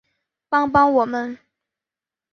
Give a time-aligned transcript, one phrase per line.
[0.49, 1.37] 帮帮我们